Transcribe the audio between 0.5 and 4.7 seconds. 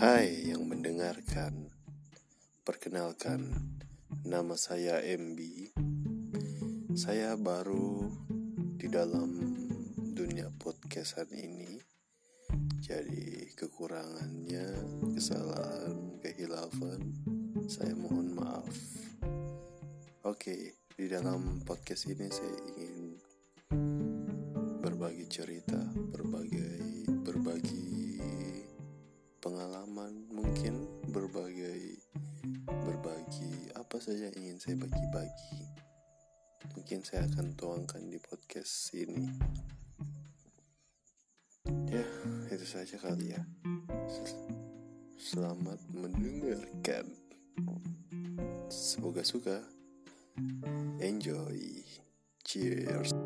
mendengarkan, perkenalkan nama